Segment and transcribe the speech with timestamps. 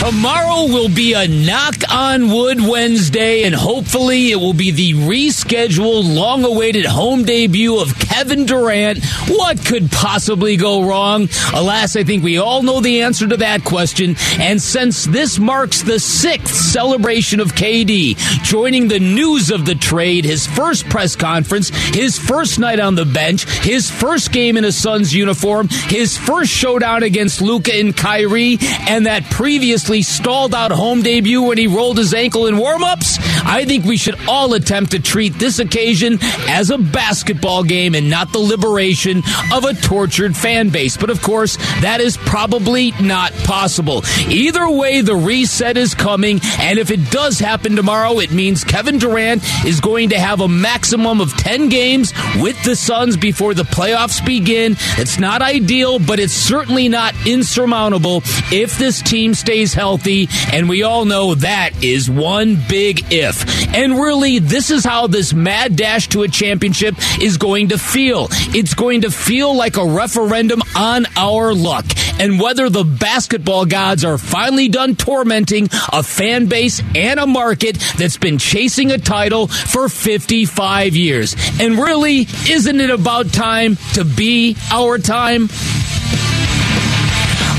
[0.00, 6.16] Tomorrow will be a knock on wood Wednesday, and hopefully it will be the rescheduled,
[6.16, 9.04] long awaited home debut of Kevin Durant.
[9.28, 11.28] What could possibly go wrong?
[11.52, 14.16] Alas, I think we all know the answer to that question.
[14.38, 20.24] And since this marks the sixth celebration of KD, joining the news of the trade,
[20.24, 24.72] his first press conference, his first night on the bench, his first game in a
[24.72, 28.56] Suns uniform, his first showdown against Luka and Kyrie,
[28.88, 29.24] and that
[30.02, 34.16] stalled out home debut when he rolled his ankle in warm-ups, I think we should
[34.28, 39.22] all attempt to treat this occasion as a basketball game and not the liberation
[39.52, 40.96] of a tortured fan base.
[40.96, 44.02] But of course, that is probably not possible.
[44.28, 48.98] Either way, the reset is coming, and if it does happen tomorrow, it means Kevin
[48.98, 53.64] Durant is going to have a maximum of 10 games with the Suns before the
[53.64, 54.76] playoffs begin.
[54.96, 58.22] It's not ideal, but it's certainly not insurmountable
[58.52, 63.74] if this team stays healthy, and we all know that is one big if.
[63.74, 68.28] And really, this is how this mad dash to a championship is going to feel.
[68.54, 71.86] It's going to feel like a referendum on our luck
[72.20, 77.78] and whether the basketball gods are finally done tormenting a fan base and a market
[77.96, 81.34] that's been chasing a title for 55 years.
[81.58, 85.48] And really, isn't it about time to be our time?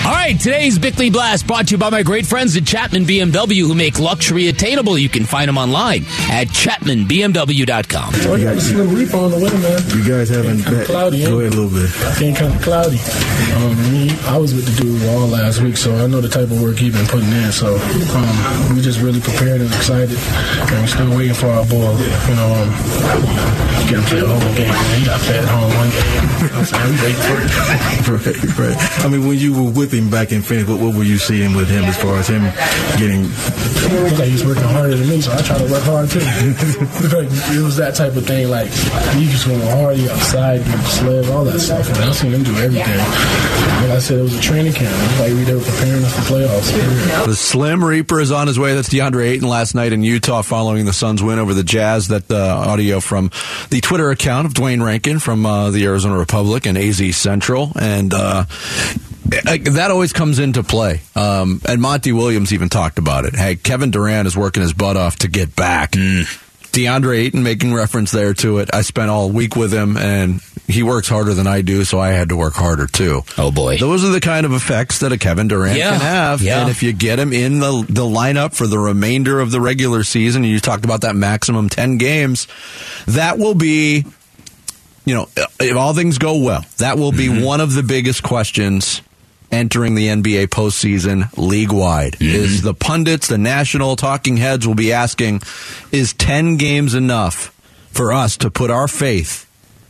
[0.04, 3.62] All right, today's Bickley Blast brought to you by my great friends at Chapman BMW
[3.62, 4.98] who make luxury attainable.
[4.98, 8.10] You can find them online at chapmanbmw.com.
[8.26, 9.78] Oh, you got a Slim Reaper on the way, man.
[9.94, 10.86] You guys haven't Kinda bet.
[10.88, 11.46] cloudy, Go eh?
[11.46, 11.92] ahead a little bit.
[12.18, 12.98] Getting kind of cloudy.
[13.62, 16.50] Um, me, I was with the dude all last week, so I know the type
[16.50, 17.52] of work he's been putting in.
[17.52, 21.94] So um, we just really prepared and excited, and we're still waiting for our ball.
[22.26, 22.70] You know, um,
[23.86, 24.66] get him to the home game.
[24.74, 25.00] Man.
[25.00, 26.58] He got fed home one game.
[26.58, 27.52] I'm saying we waiting for it.
[28.12, 29.06] Right, right.
[29.06, 31.56] I mean, when you were with him back in Phoenix, what, what were you seeing
[31.56, 32.44] with him as far as him
[32.98, 33.24] getting?
[33.24, 36.20] Looked like he's working harder than me, so I try to work hard too.
[37.16, 38.50] like, it was that type of thing.
[38.50, 38.68] Like
[39.18, 41.88] you just going hard, you outside, you sled, all that stuff.
[41.90, 42.98] And I've seen him do everything.
[43.82, 44.94] Like I said, it was a training camp.
[44.94, 47.26] It was like they were preparing us for playoffs.
[47.26, 48.76] The Slim Reaper is on his way.
[48.76, 52.10] That's DeAndre Ayton last night in Utah following the Suns' win over the Jazz.
[52.10, 53.32] That uh, audio from
[53.70, 57.72] the Twitter account of Duane Rankin from uh, the Arizona Republic and AZ Central.
[57.80, 58.46] And uh,
[59.32, 61.02] that always comes into play.
[61.16, 63.36] Um, and Monty Williams even talked about it.
[63.36, 65.92] Hey, Kevin Durant is working his butt off to get back.
[65.92, 68.70] DeAndre Ayton making reference there to it.
[68.74, 72.10] I spent all week with him, and he works harder than I do, so I
[72.10, 73.24] had to work harder too.
[73.38, 73.78] Oh, boy.
[73.78, 75.92] Those are the kind of effects that a Kevin Durant Yeah.
[75.92, 76.42] can have.
[76.42, 76.62] Yeah.
[76.62, 80.06] And if you get him in the the lineup for the remainder of the regular
[80.06, 82.48] season, and you talked about that maximum ten games,
[83.08, 84.06] that will be,
[85.04, 85.28] you know,
[85.60, 87.44] if all things go well, that will be Mm-hmm.
[87.44, 89.02] one of the biggest questions
[89.52, 92.14] entering the NBA postseason league wide.
[92.14, 92.36] Mm-hmm.
[92.36, 95.42] Is the pundits, the national talking heads will be asking,
[95.92, 97.48] is 10 games enough
[97.92, 99.48] for us to put our faith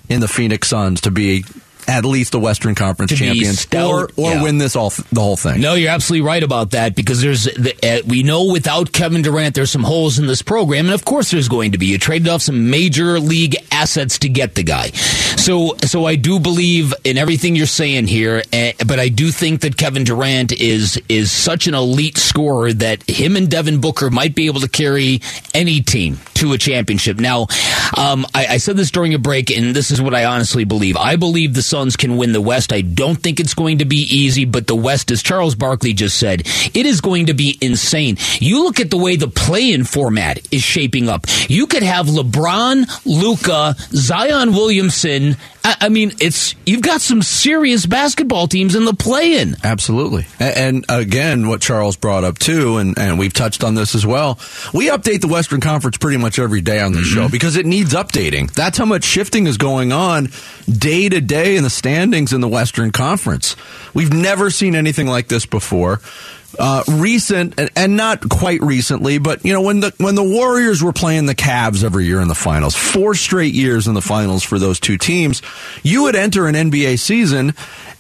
[0.10, 1.46] in the Phoenix Suns to be
[1.88, 4.44] at least the Western Conference champions or, or yeah.
[4.44, 5.62] win this all the whole thing?
[5.62, 9.56] No, you're absolutely right about that because there's the, uh, we know without Kevin Durant
[9.56, 11.88] there's some holes in this program, and of course there's going to be.
[11.88, 16.40] You traded off some major league assets to get the guy, so so I do
[16.40, 21.02] believe in everything you're saying here, uh, but I do think that Kevin Durant is
[21.10, 25.22] is such an elite scorer that him and Devin Booker might be able to carry
[25.54, 27.20] any team to a championship.
[27.20, 27.48] Now,
[27.98, 30.98] um, I, I said this during a break, and this is what I honestly believe.
[30.98, 32.74] I believe the Suns can win the West.
[32.74, 36.20] I don't think it's going to be easy, but the West, as Charles Barkley just
[36.20, 36.42] said,
[36.74, 38.18] it is going to be insane.
[38.42, 41.28] You look at the way the play-in format is shaping up.
[41.48, 45.38] You could have LeBron, Luka, Zion Williamson.
[45.64, 49.56] I, I mean, it's you've got some serious basketball teams in the play-in.
[49.64, 50.26] Absolutely.
[50.40, 54.06] A- And, again, what Charles brought up too, and, and we've touched on this as
[54.06, 54.40] well.
[54.74, 57.32] We update the Western Conference pretty much every day on the show mm-hmm.
[57.32, 58.52] because it needs updating.
[58.52, 60.30] That's how much shifting is going on
[60.68, 63.56] day to day in the standings in the Western Conference.
[63.94, 66.02] We've never seen anything like this before.
[66.60, 70.84] Uh, recent and, and not quite recently, but you know when the when the Warriors
[70.84, 74.44] were playing the Cavs every year in the finals, four straight years in the finals
[74.44, 75.42] for those two teams,
[75.82, 77.54] you would enter an NBA season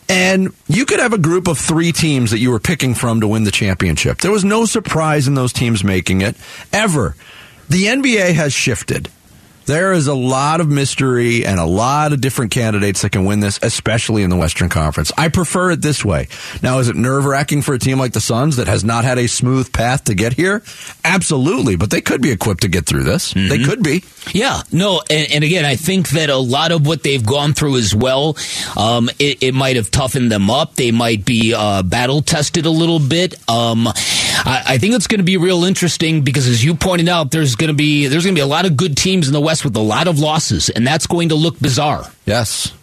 [0.09, 3.27] and you could have a group of three teams that you were picking from to
[3.29, 4.17] win the championship.
[4.17, 6.35] There was no surprise in those teams making it
[6.73, 7.15] ever.
[7.69, 9.07] The NBA has shifted.
[9.65, 13.39] There is a lot of mystery and a lot of different candidates that can win
[13.39, 15.11] this, especially in the Western Conference.
[15.17, 16.27] I prefer it this way.
[16.61, 19.17] Now, is it nerve wracking for a team like the Suns that has not had
[19.17, 20.63] a smooth path to get here?
[21.03, 23.33] Absolutely, but they could be equipped to get through this.
[23.33, 24.03] They could be.
[24.33, 27.77] Yeah, no, and, and again, I think that a lot of what they've gone through
[27.77, 28.37] as well,
[28.77, 30.75] um, it, it might have toughened them up.
[30.75, 33.35] They might be uh, battle tested a little bit.
[33.49, 33.87] Um,
[34.33, 37.55] I, I think it's going to be real interesting because, as you pointed out, there's
[37.55, 39.63] going to be there's going to be a lot of good teams in the West
[39.63, 42.05] with a lot of losses, and that's going to look bizarre.
[42.25, 42.73] Yes.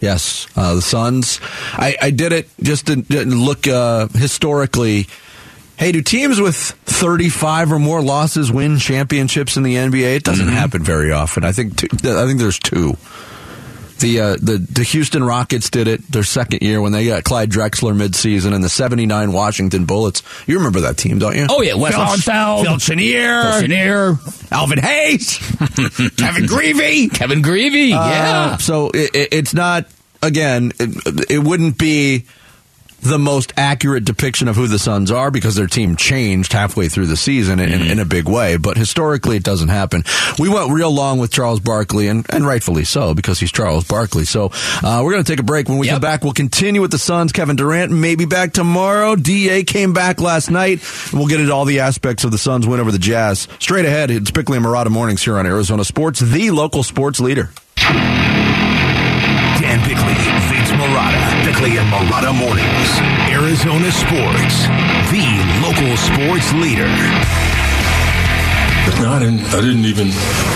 [0.00, 0.46] Yes.
[0.56, 1.40] Uh, the Suns.
[1.72, 5.06] I, I did it just to, to look uh, historically.
[5.76, 10.16] Hey, do teams with 35 or more losses win championships in the NBA?
[10.16, 11.44] It doesn't happen very often.
[11.44, 12.96] I think two, I think there's two.
[13.98, 17.50] The, uh, the the Houston Rockets did it their second year when they got Clyde
[17.50, 20.22] Drexler midseason and the 79 Washington Bullets.
[20.46, 21.46] You remember that team, don't you?
[21.50, 24.18] Oh yeah, Wes Phil- Phil Chenier, Phil Chenier,
[24.52, 25.38] Elvin Hayes,
[26.16, 27.12] Kevin Grevey.
[27.12, 27.92] Kevin Grevey.
[27.92, 29.86] Uh, yeah, so it, it, it's not
[30.22, 30.72] again.
[30.78, 32.24] It, it wouldn't be
[33.00, 37.06] the most accurate depiction of who the Suns are because their team changed halfway through
[37.06, 38.56] the season in, in a big way.
[38.56, 40.02] But historically, it doesn't happen.
[40.38, 44.24] We went real long with Charles Barkley, and, and rightfully so because he's Charles Barkley.
[44.24, 44.50] So
[44.82, 45.68] uh, we're going to take a break.
[45.68, 45.94] When we Yep.
[45.94, 47.32] come back, we'll continue with the Suns.
[47.32, 49.14] Kevin Durant maybe back tomorrow.
[49.16, 50.82] Da came back last night.
[51.10, 53.46] And we'll get into all the aspects of the Suns win over the Jazz.
[53.60, 57.50] Straight ahead, it's Bickley and Marotta mornings here on Arizona Sports, the local sports leader.
[59.58, 60.14] Dan Bickley,
[60.48, 63.00] Vince Marotta, Bickley and Marotta Mornings.
[63.32, 64.66] Arizona Sports,
[65.10, 65.24] the
[65.60, 67.47] local sports leader.
[69.00, 69.40] No, I didn't.
[69.54, 70.08] I didn't even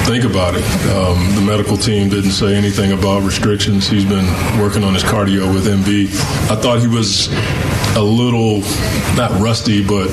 [0.06, 0.64] think about it.
[0.90, 3.88] Um, the medical team didn't say anything about restrictions.
[3.88, 4.26] He's been
[4.61, 6.08] working on his cardio with MB.
[6.50, 7.29] I thought he was
[7.96, 8.61] a little
[9.17, 10.08] not rusty, but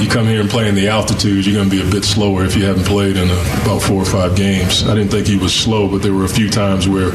[0.00, 2.44] you come here and play in the altitude, you're going to be a bit slower
[2.44, 4.84] if you haven't played in uh about four or five games.
[4.84, 7.10] I didn't think he was slow, but there were a few times where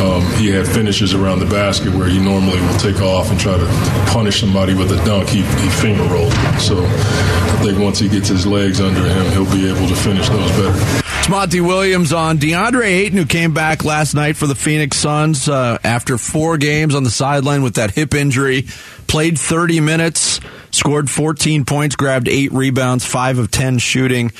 [0.00, 3.56] um, he had finishes around the basket where he normally will take off and try
[3.58, 3.66] to
[4.12, 5.28] punish somebody with a dunk.
[5.28, 6.32] He, he finger rolled.
[6.60, 10.28] So I think once he gets his legs under him, he'll be able to finish
[10.28, 11.09] those better.
[11.20, 15.48] It's Monty Williams on DeAndre Ayton, who came back last night for the Phoenix Suns
[15.50, 18.62] uh, after four games on the sideline with that hip injury.
[19.06, 20.40] Played 30 minutes,
[20.70, 24.32] scored 14 points, grabbed eight rebounds, five of 10 shooting,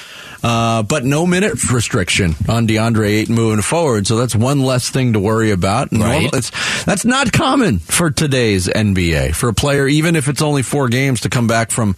[0.42, 4.06] uh, but no minute restriction on DeAndre Ayton moving forward.
[4.06, 5.92] So that's one less thing to worry about.
[5.92, 5.98] Right.
[6.00, 10.62] normal- it's- that's not common for today's NBA for a player, even if it's only
[10.62, 11.94] four games to come back from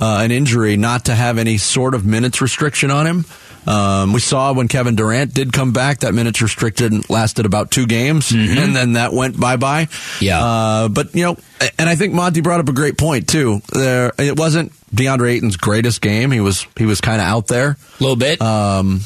[0.00, 3.24] uh, an injury, not to have any sort of minutes restriction on him.
[3.66, 7.86] Um, we saw when Kevin Durant did come back, that minutes restriction lasted about two
[7.86, 9.88] games, and then that went bye bye.
[10.20, 10.42] Yeah.
[10.44, 11.36] Uh, but you know,
[11.78, 13.60] and I think Monty brought up a great point too.
[13.72, 16.30] There, it wasn't DeAndre Ayton's greatest game.
[16.30, 17.70] He was he was kind of out there.
[17.98, 18.40] a little bit.
[18.40, 19.00] Um,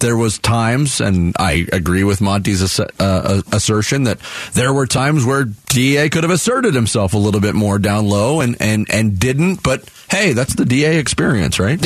[0.00, 4.18] there was times, and I agree with Monty's ass- uh, assertion that
[4.52, 8.40] there were times where Da could have asserted himself a little bit more down low,
[8.40, 9.62] and and and didn't.
[9.62, 11.78] But hey, that's the Da experience, right?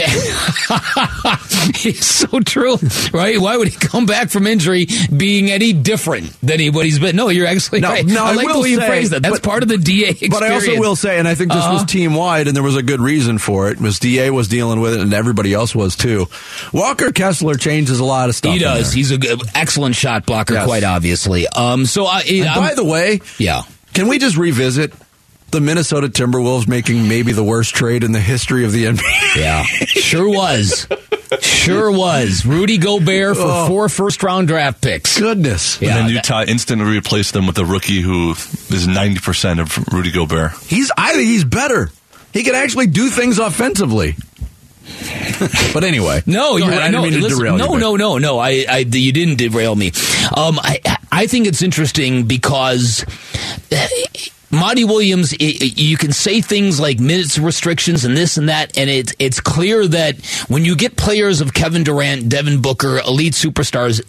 [1.84, 2.76] it's so true,
[3.12, 3.38] right?
[3.40, 7.16] Why would he come back from injury being any different than he what he's been?
[7.16, 8.04] No, you're actually No, right.
[8.06, 9.22] no, I I like will the way you say- phrased that.
[9.22, 10.34] That's but- part of the DA experience.
[10.38, 11.74] But I also will say, and I think this Uh-huh.
[11.74, 13.80] was team wide, and there was a good reason for it.
[13.80, 16.28] Was Da was dealing with it, and everybody else was too.
[16.72, 18.52] Walker Kessler changes a lot of stuff.
[18.52, 18.92] He does.
[18.92, 19.22] He's an
[19.54, 20.66] excellent shot blocker, Yes.
[20.66, 21.46] quite obviously.
[21.48, 23.62] Um, so I, And by the way, yeah.
[23.94, 24.92] can we just revisit
[25.50, 29.36] the Minnesota Timberwolves making maybe the worst trade in the history of the NBA?
[29.36, 30.86] Yeah, sure was.
[31.40, 32.46] Sure was.
[32.46, 33.66] Rudy Gobert for Oh.
[33.66, 35.18] four first round draft picks.
[35.18, 35.78] Goodness.
[35.80, 39.76] Yeah, and then that- Utah instantly replaced them with a rookie who is 90% of
[39.92, 40.52] Rudy Gobert.
[40.66, 41.90] He's I think he's better.
[42.32, 44.16] He can actually do things offensively.
[45.74, 46.78] but anyway, No, Go you're ahead.
[46.78, 46.82] right.
[46.84, 48.38] I didn't No, mean to listen, derail you, no, no, no, no.
[48.38, 49.92] I, I, you didn't derail me.
[50.34, 50.80] Um, I,
[51.12, 53.04] I think it's interesting because.
[54.50, 58.76] Monty Williams, i- i- you can say things like minutes restrictions and this and that,
[58.76, 60.16] and it's it's clear that
[60.48, 64.00] when you get players of Kevin Durant, Devin Booker, elite superstars,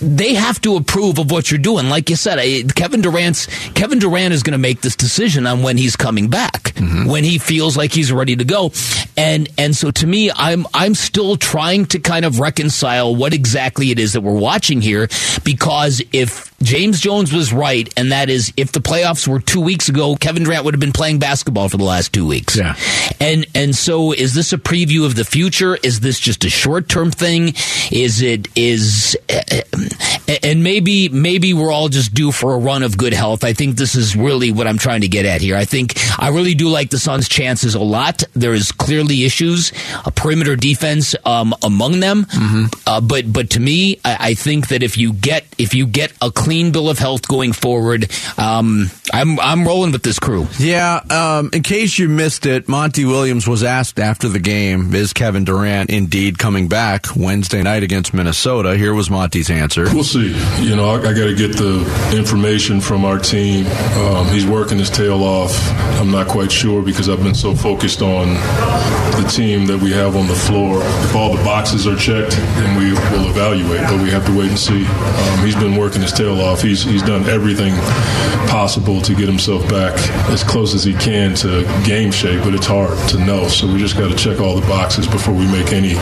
[0.00, 1.88] they have to approve of what you're doing.
[1.88, 5.76] Like you said, Kevin Durant's Kevin Durant is going to make this decision on when
[5.76, 7.06] he's coming back, mm-hmm.
[7.06, 8.72] when he feels like he's ready to go,
[9.16, 13.90] and and so to me, I'm I'm still trying to kind of reconcile what exactly
[13.90, 15.08] it is that we're watching here,
[15.44, 19.88] because if James Jones was right, and that is if the playoffs were two weeks
[19.88, 22.56] ago, Kevin Durant would have been playing basketball for the last two weeks.
[22.56, 22.74] Yeah.
[23.20, 25.76] And and so is this a preview of the future?
[25.76, 27.54] Is this just a short term thing?
[27.92, 29.16] Is it is
[30.42, 33.44] and maybe maybe we're all just due for a run of good health.
[33.44, 35.56] I think this is really what I'm trying to get at here.
[35.56, 38.24] I think I really do like the Suns' chances a lot.
[38.34, 39.72] There is clearly issues,
[40.04, 42.26] a perimeter defense um, among them,
[42.86, 46.12] uh, but but to me, I, I think that if you get if you get
[46.20, 50.46] a clean bill of health going forward, um, I'm I'm rolling with this crew.
[50.58, 55.12] Yeah, um, in case you missed it, Monty Williams was asked after the game, is
[55.12, 58.78] Kevin Durant indeed coming back Wednesday night against Minnesota?
[58.78, 59.84] Here was Monty's answer.
[59.92, 60.28] We'll see.
[60.62, 61.84] You know, I, I got to get the
[62.16, 63.66] information from our team.
[63.66, 65.52] Um, he's working his tail off.
[66.00, 68.28] I'm not quite sure because I've been so focused on
[69.20, 70.80] the team that we have on the floor.
[71.04, 73.82] If all the boxes are checked, then we will evaluate.
[73.82, 74.86] But we have to wait and see.
[74.86, 76.62] Um, he's been working his tail off.
[76.62, 77.74] He's he's done everything
[78.48, 79.96] possible to get himself back
[80.30, 83.48] as close as he can to game shape, but it's hard to know.
[83.48, 85.94] So we just got to check all the boxes before we make any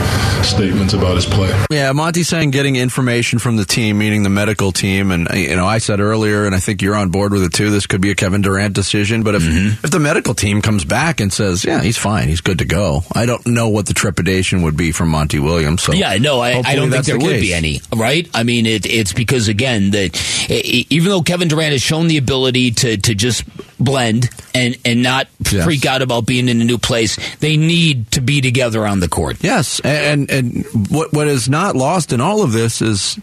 [0.43, 1.53] statements about his play.
[1.69, 5.65] Yeah, Monty's saying getting information from the team, meaning the medical team, and you know,
[5.65, 7.69] I said earlier, and I think you're on board with it too.
[7.69, 9.85] This could be a Kevin Durant decision, but if mm-hmm.
[9.85, 13.03] if the medical team comes back and says, "Yeah, he's fine, he's good to go,"
[13.13, 15.83] I don't know what the trepidation would be from Monty Williams.
[15.83, 17.41] So Yeah, no, I, I don't think there the would case.
[17.41, 18.29] be any, right?
[18.33, 20.15] I mean, it, it's because again that
[20.49, 23.43] even though Kevin Durant has shown the ability to to just
[23.79, 25.63] blend and and not Yes.
[25.63, 29.07] freak out about being in a new place, they need to be together on the
[29.07, 29.37] court.
[29.41, 33.17] Yes, and and what what is not lost in all of this is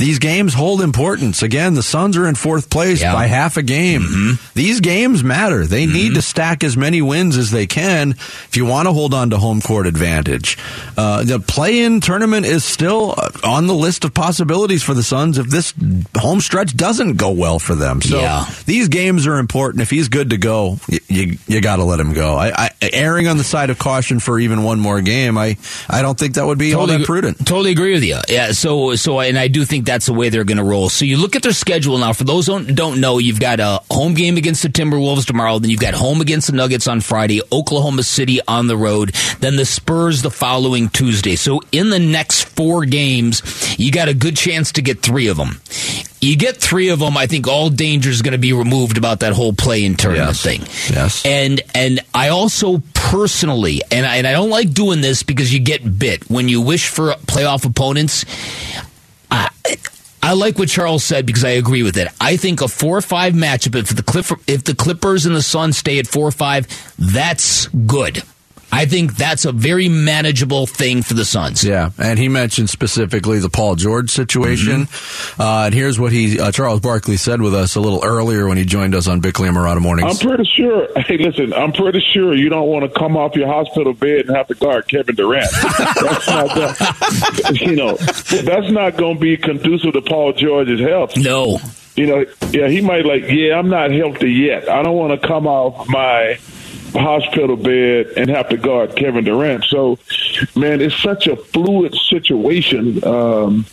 [0.00, 1.42] these games hold importance.
[1.42, 3.08] Again, the Suns are in fourth place Yeah.
[3.10, 3.16] Mm-hmm.
[3.16, 4.38] by half a game.
[4.54, 5.64] These games matter.
[5.66, 9.14] They need to stack as many wins as they can if you want to hold
[9.14, 10.58] on to home court advantage.
[10.96, 13.14] Uh, the play-in tournament is still
[13.44, 15.72] on the list of possibilities for the Suns if this
[16.16, 18.00] home stretch doesn't go well for them.
[18.02, 18.46] So Yeah.
[18.66, 19.82] these games are important.
[19.82, 22.36] If he's good to go, you you, you got to let him go.
[22.36, 25.36] I, I erring on the side of caution for even one more game.
[25.36, 25.56] I
[25.88, 27.38] I don't think that would be all that prudent.
[27.38, 28.18] Totally agree with you.
[28.28, 28.52] Yeah.
[28.52, 30.88] So, so, and I do think that's the way they're going to roll.
[30.88, 32.12] So you look at their schedule now.
[32.12, 35.58] For those who don't, know, you've got a home game against the Timberwolves tomorrow.
[35.58, 39.56] Then you've got home against the Nuggets on Friday, Oklahoma City on the road, then
[39.56, 41.34] the Spurs the following Tuesday.
[41.36, 43.42] So in the next four games,
[43.78, 45.60] you got a good chance to get three of them.
[46.20, 49.20] You get three of them, I think all danger is going to be removed about
[49.20, 50.42] that whole play-in tournament Yes.
[50.42, 50.94] thing.
[50.94, 51.24] Yes.
[51.24, 55.60] And and I also personally, and I, and I don't like doing this because you
[55.60, 58.24] get bit when you wish for playoff opponents.
[60.22, 62.08] I, like what Charles said because I agree with it.
[62.20, 65.42] I think a four or five matchup if the Clipper, if the Clippers and the
[65.42, 66.66] Suns stay at four or five,
[66.98, 68.22] that's good.
[68.72, 71.64] I think that's a very manageable thing for the Suns.
[71.64, 74.88] Yeah, and he mentioned specifically the Paul George situation.
[75.38, 78.56] Uh, and here's what he uh, Charles Barkley said with us a little earlier when
[78.56, 80.88] he joined us on Bickley and Marotta I'm pretty sure.
[81.10, 84.36] Hey, listen, I'm pretty sure you don't want to come off your hospital bed and
[84.36, 85.50] have to guard Kevin Durant.
[85.78, 91.16] that's not, gonna, you know, that's not going to be conducive to Paul George's health.
[91.16, 91.58] No.
[91.96, 94.68] You know, yeah, he might like, yeah, I'm not healthy yet.
[94.68, 96.38] I don't want to come off my
[96.92, 99.64] hospital bed and have to guard Kevin Durant.
[99.64, 99.98] So,
[100.56, 103.04] man, it's such a fluid situation.
[103.04, 103.66] Um,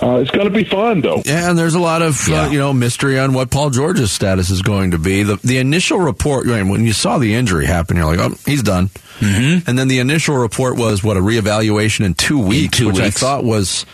[0.00, 1.22] uh, it's going to be fun, though.
[1.24, 4.50] Yeah, and there's a lot of uh, you know mystery on what Paul George's status
[4.50, 5.22] is going to be.
[5.22, 8.36] The the initial report I mean, when you saw the injury happen, you're like, oh,
[8.46, 8.88] he's done.
[9.18, 9.68] Mm-hmm.
[9.68, 13.10] And then the initial report was what a reevaluation in two weeks, two which I
[13.10, 13.86] thought was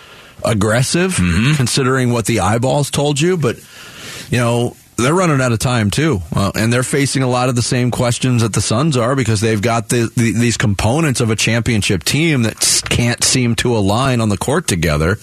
[0.45, 1.15] aggressive
[1.57, 3.37] considering what the eyeballs told you.
[3.37, 3.57] But
[4.31, 4.77] you know.
[4.99, 7.93] They're running out of time too, uh, and they're facing a lot of the same
[7.93, 12.03] questions that the Suns are because they've got the, the, these components of a championship
[12.03, 15.19] team that can't seem to align on the court together.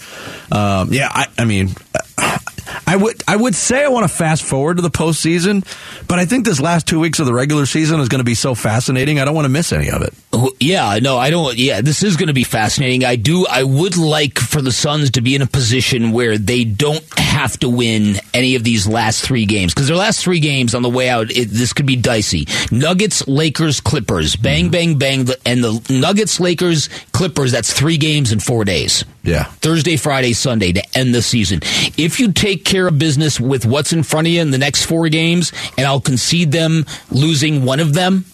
[0.50, 1.74] Um, yeah, I, I mean,
[2.86, 5.64] I would I would say I want to fast forward to the postseason,
[6.06, 8.34] but I think this last two weeks of the regular season is going to be
[8.34, 9.18] so fascinating.
[9.18, 10.14] I don't want to miss any of it.
[10.32, 11.56] Oh, Yeah, no, I don't.
[11.56, 13.04] Yeah, this is going to be fascinating.
[13.04, 13.46] I do.
[13.46, 17.58] I would like for the Suns to be in a position where they don't have
[17.60, 20.88] to win any of these last three games because their last three games on the
[20.88, 22.46] way out, it, this could be dicey.
[22.70, 24.98] Nuggets, Lakers, Clippers, bang, mm-hmm.
[24.98, 27.50] bang, bang, and the Nuggets, Lakers, Clippers.
[27.50, 29.02] That's three games in four days.
[29.22, 29.44] Yeah.
[29.44, 31.60] Thursday, Friday, Sunday to end the season.
[31.96, 34.84] If you take care of business with what's in front of you in the next
[34.84, 38.26] four games, and I'll concede them losing one of them,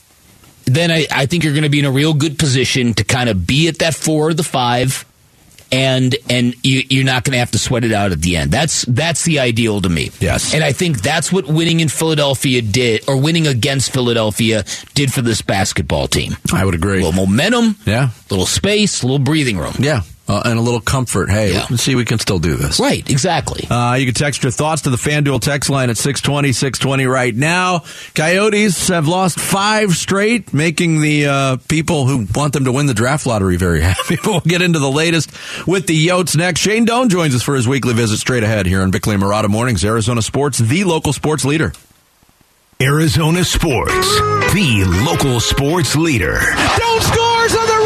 [0.64, 3.28] then I, I think you're going to be in a real good position to kind
[3.28, 5.04] of be at that four or the five,
[5.72, 8.50] and and you, you're not going to have to sweat it out at the end.
[8.52, 10.10] That's that's the ideal to me.
[10.20, 10.54] Yes.
[10.54, 14.64] and I think that's what winning in Philadelphia did, or winning against Philadelphia
[14.94, 16.36] did for this basketball team.
[16.52, 17.00] I would agree.
[17.00, 18.10] A little momentum, Yeah.
[18.30, 19.74] little space, a little breathing room.
[19.78, 20.02] Yeah.
[20.28, 21.28] Uh, and a little comfort.
[21.28, 21.66] Hey, Yeah.
[21.68, 22.78] let's see, we can still do this.
[22.78, 23.66] Right, exactly.
[23.68, 27.34] Uh, you can text your thoughts to the FanDuel text line at 620, 620 right
[27.34, 27.82] now.
[28.14, 32.94] Coyotes have lost five straight, making the uh, people who want them to win the
[32.94, 34.16] draft lottery very happy.
[34.24, 35.30] we'll get into the latest
[35.66, 36.60] with the Yotes next.
[36.60, 39.48] Shane Doan joins us for his weekly visit straight ahead here on Bickley and Marotta
[39.48, 41.72] Mornings, Arizona Sports, the local sports leader.
[42.80, 43.92] Arizona Sports,
[44.54, 46.34] the local sports leader.
[46.34, 47.81] Doan scores on the rebound.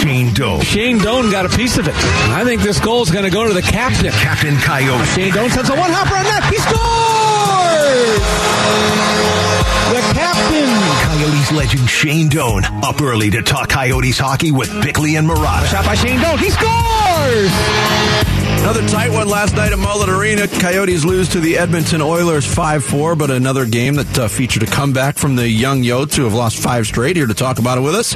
[0.00, 1.94] Shane Doan, Shane Doan got a piece of it.
[2.30, 4.12] I think this goal is going to go to the captain.
[4.12, 5.04] Captain Coyote.
[5.06, 6.44] Shane Doan sends a one hopper on net.
[6.44, 9.07] He scores!
[11.28, 11.38] The.
[11.38, 15.66] Coyotes legend Shane Doan up early to talk Coyotes hockey with Bickley and Marotta.
[15.66, 16.38] Shot by Shane Doan.
[16.38, 17.50] He scores!
[18.60, 20.48] Another tight one last night at Mullet Arena.
[20.48, 25.16] Coyotes lose to the Edmonton Oilers 5-4, but another game that uh, featured a comeback
[25.16, 27.16] from the young Yotes who have lost five straight.
[27.16, 28.14] Here to talk about it with us,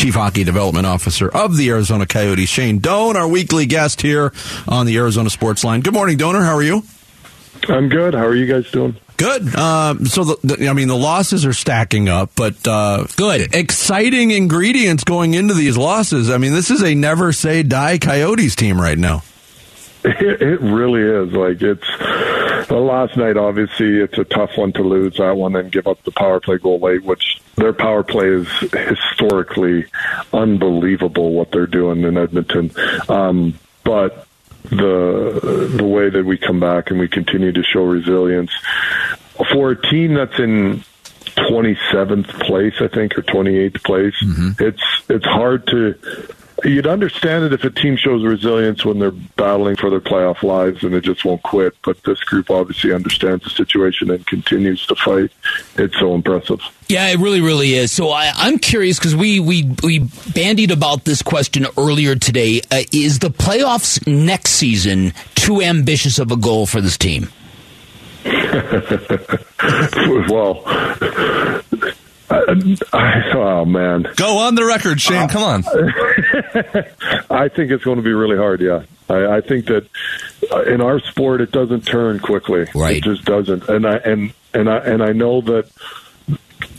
[0.00, 4.32] Chief Hockey Development Officer of the Arizona Coyotes, Shane Doan, our weekly guest here
[4.68, 5.80] on the Arizona Sports Line.
[5.80, 6.44] Good morning, Doaner.
[6.44, 6.82] How are you?
[7.68, 8.14] I'm good.
[8.14, 8.96] How are you guys doing?
[9.16, 9.54] Good.
[9.54, 13.54] Um, so, the, the, I mean, the losses are stacking up, but uh, Good.
[13.54, 16.30] Exciting ingredients going into these losses.
[16.30, 19.22] I mean, this is a never say die Coyotes team right now.
[20.04, 21.32] It, it really is.
[21.32, 21.86] Like it's
[22.68, 23.36] the last night.
[23.36, 26.58] Obviously, it's a tough one to lose that one and give up the power play
[26.58, 29.86] goal late, which their power play is historically
[30.32, 31.32] unbelievable.
[31.32, 32.70] What they're doing in Edmonton,
[33.08, 34.26] um, but
[34.64, 38.50] the the way that we come back and we continue to show resilience
[39.52, 40.82] for a team that's in
[41.36, 44.14] 27th place, I think, or 28th place.
[44.22, 44.64] Mm-hmm.
[44.64, 45.98] It's it's hard to.
[46.64, 50.82] You'd understand it if a team shows resilience when they're battling for their playoff lives
[50.82, 51.76] and it just won't quit.
[51.82, 55.30] But this group obviously understands the situation and continues to fight.
[55.76, 56.60] It's so impressive.
[56.88, 57.92] Yeah, it really, really is.
[57.92, 62.62] So I, I'm curious because we, we we bandied about this question earlier today.
[62.70, 67.28] Uh, is the playoffs next season too ambitious of a goal for this team?
[70.30, 70.62] well,
[72.30, 75.28] I, I, oh man, Go on the record, Shane.
[75.28, 75.64] Come on.
[77.30, 78.60] I think it's going to be really hard.
[78.60, 79.86] Yeah, I, I think that
[80.50, 82.66] uh, in our sport it doesn't turn quickly.
[82.74, 82.96] Right.
[82.96, 83.68] It just doesn't.
[83.68, 85.70] And I and and I and I know that.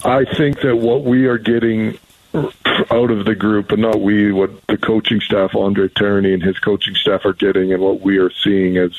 [0.03, 1.97] I think that what we are getting
[2.91, 6.59] out of the group, and not we, what the coaching staff, Andre Tourigny and his
[6.59, 8.91] coaching staff are getting, and what we are seeing as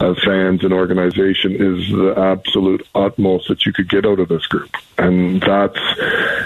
[0.00, 4.46] as fans and organization is the absolute utmost that you could get out of this
[4.46, 5.80] group, and that's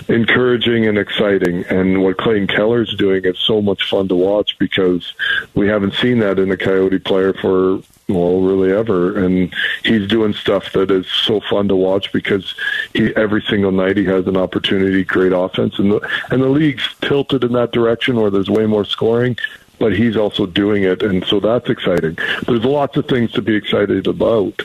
[0.09, 1.65] encouraging and exciting.
[1.67, 5.13] And what Clayton Keller's doing is so much fun to watch because
[5.55, 9.25] we haven't seen that in a Coyote player for well, really ever.
[9.25, 9.53] And
[9.85, 12.55] he's doing stuff that is so fun to watch because
[12.93, 16.49] he every single night he has an opportunity to create offense, and the and the
[16.49, 19.37] league's tilted in that direction where there's way more scoring.
[19.79, 22.17] But he's also doing it, and so that's exciting.
[22.47, 24.63] There's lots of things to be excited about.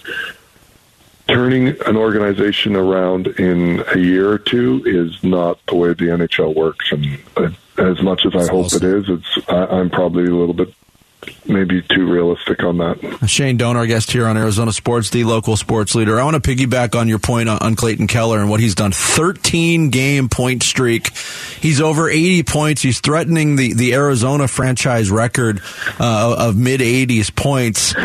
[1.27, 6.55] Turning an organization around in a year or two is not the way the NHL
[6.55, 7.19] works, and
[7.77, 10.73] as much as I hope it is, it's I, I'm probably a little bit
[11.45, 13.27] maybe too realistic on that.
[13.27, 16.19] Shane Doan, our guest here on Arizona Sports, the local sports leader.
[16.19, 18.91] I want to piggyback on your point on, on Clayton Keller and what he's done.
[18.91, 21.15] 13 game point streak.
[21.59, 22.81] He's over 80 points.
[22.81, 25.61] He's threatening the, the Arizona franchise record
[25.99, 27.95] uh, of mid 80s points.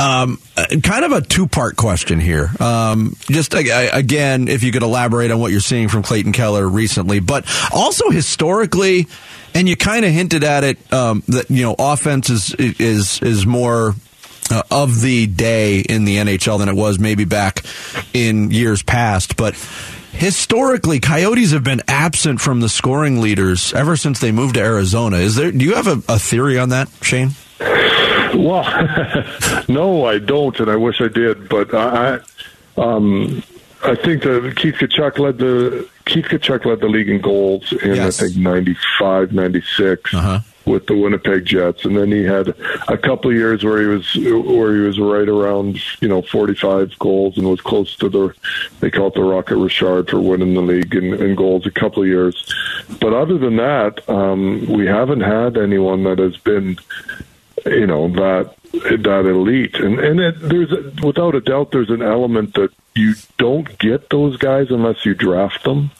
[0.00, 0.38] Um,
[0.82, 2.50] kind of a two part question here.
[2.60, 7.20] Um, just again, if you could elaborate on what you're seeing from Clayton Keller recently,
[7.20, 9.06] but also historically,
[9.54, 13.46] and you kind of hinted at it um, that you know offense is is is
[13.46, 13.94] more
[14.50, 17.64] uh, of the day in the NHL than it was maybe back
[18.12, 19.54] in years past, but.
[20.14, 25.16] Historically, Coyotes have been absent from the scoring leaders ever since they moved to Arizona.
[25.16, 25.50] Is there?
[25.50, 27.30] Do you have a, a theory on that, Shane?
[28.34, 28.62] Well,
[29.68, 31.48] no, I don't, and I wish I did.
[31.48, 32.20] But I,
[32.76, 33.42] um,
[33.84, 37.96] I think that Keith Tkachuk led the Keith Tkachuk led the league in goals in
[37.96, 38.22] Yes.
[38.22, 40.40] I think 95, 96 Uh-huh.
[40.66, 42.54] with the Winnipeg Jets, and then he had
[42.88, 44.14] a couple of years where he was
[44.46, 48.32] where he was right around you know forty five goals and was close to the
[48.80, 52.02] they call it the Rocket Richard for winning the league in, in goals a couple
[52.02, 52.36] of years.
[53.00, 56.78] But other than that, um, we haven't had anyone that has been
[57.66, 60.70] you know that that elite and and it, there's
[61.02, 65.62] without a doubt there's an element that you don't get those guys unless you draft
[65.64, 65.90] them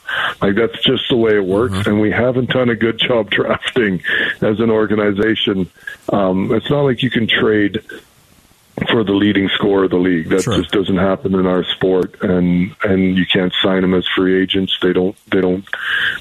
[0.40, 4.02] like that's just the way it works and we haven't done a good job drafting
[4.40, 5.70] as an organization
[6.12, 7.82] um it's not like you can trade
[8.90, 10.30] for the leading scorer of the league.
[10.30, 10.56] That Sure.
[10.56, 14.76] just doesn't happen in our sport, and and you can't sign them as free agents.
[14.80, 15.64] They don't they don't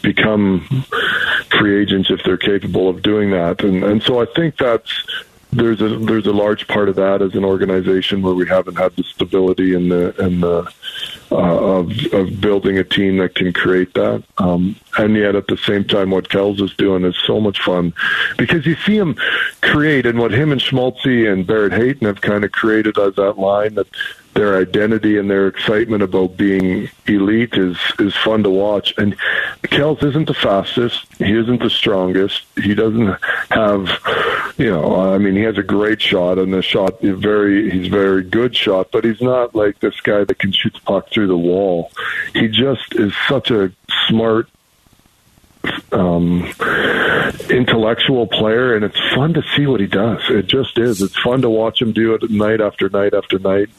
[0.02, 0.86] become
[1.50, 3.64] free agents if they're capable of doing that.
[3.64, 4.92] And and so I think that's
[5.54, 8.96] there's a there's a large part of that as an organization where we haven't had
[8.96, 10.72] the stability and the and the
[11.32, 14.24] uh, of of building a team that can create that.
[14.38, 17.94] Um, and yet at the same time, what Kells is doing is so much fun
[18.38, 19.16] because you see him
[19.62, 23.38] create, and what him and Schmaltz and Barrett Hayton have kind of created as that
[23.38, 23.88] line that
[24.34, 28.94] their identity and their excitement about being elite is is fun to watch.
[28.98, 29.16] And
[29.64, 31.06] Kells isn't the fastest.
[31.18, 32.44] He isn't the strongest.
[32.62, 33.18] He doesn't
[33.52, 33.88] have,
[34.62, 37.88] you know, I mean, he has a great shot and the shot is very he's
[37.88, 41.28] very good shot, but he's not like this guy that can shoot the puck through
[41.28, 41.92] the wall.
[42.34, 43.72] He just is such a
[44.08, 44.50] smart
[45.92, 46.46] um,
[47.50, 50.22] intellectual player, and it's fun to see what he does.
[50.30, 51.02] It just is.
[51.02, 53.70] It's fun to watch him do it night after night after night.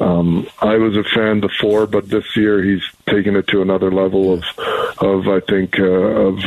[0.00, 4.32] Um, I was a fan before, but this year he's taken it to another level
[4.32, 4.44] of,
[4.98, 6.38] of I think, uh, of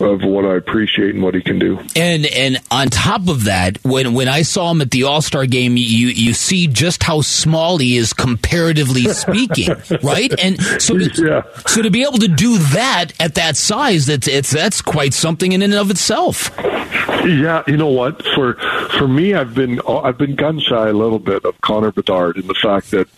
[0.00, 1.78] of what I appreciate and what he can do.
[1.96, 5.46] And and on top of that, when when I saw him at the All Star
[5.46, 10.32] game, you you see just how small he is comparatively speaking, right?
[10.42, 11.42] And so to, yeah.
[11.66, 15.52] so to be able to do that at that size, that's it's that's quite something
[15.52, 16.50] in and of itself.
[16.58, 18.24] Yeah, you know what?
[18.34, 18.54] For
[18.98, 22.48] for me, I've been I've been gun shy a little bit of Connor Bedard and
[22.48, 23.08] the fact that